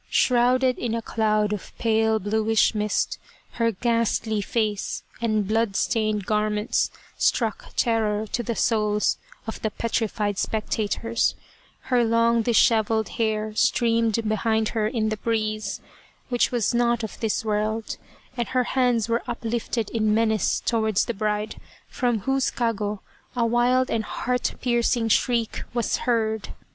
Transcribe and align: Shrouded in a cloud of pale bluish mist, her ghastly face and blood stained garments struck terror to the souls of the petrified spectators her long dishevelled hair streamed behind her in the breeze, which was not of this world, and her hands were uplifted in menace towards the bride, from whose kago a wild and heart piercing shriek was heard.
Shrouded 0.09 0.79
in 0.79 0.95
a 0.95 1.01
cloud 1.03 1.53
of 1.53 1.77
pale 1.77 2.17
bluish 2.17 2.73
mist, 2.73 3.19
her 3.51 3.69
ghastly 3.71 4.41
face 4.41 5.03
and 5.21 5.47
blood 5.47 5.75
stained 5.75 6.25
garments 6.25 6.89
struck 7.19 7.67
terror 7.75 8.25
to 8.25 8.41
the 8.41 8.55
souls 8.55 9.19
of 9.45 9.61
the 9.61 9.69
petrified 9.69 10.39
spectators 10.39 11.35
her 11.93 12.03
long 12.03 12.41
dishevelled 12.41 13.09
hair 13.09 13.53
streamed 13.53 14.27
behind 14.27 14.69
her 14.69 14.87
in 14.87 15.09
the 15.09 15.17
breeze, 15.17 15.81
which 16.29 16.51
was 16.51 16.73
not 16.73 17.03
of 17.03 17.19
this 17.19 17.45
world, 17.45 17.97
and 18.35 18.47
her 18.47 18.63
hands 18.63 19.07
were 19.07 19.21
uplifted 19.27 19.91
in 19.91 20.15
menace 20.15 20.61
towards 20.61 21.05
the 21.05 21.13
bride, 21.13 21.61
from 21.87 22.21
whose 22.21 22.49
kago 22.49 23.01
a 23.35 23.45
wild 23.45 23.91
and 23.91 24.05
heart 24.05 24.55
piercing 24.63 25.09
shriek 25.09 25.61
was 25.75 25.97
heard. 26.09 26.53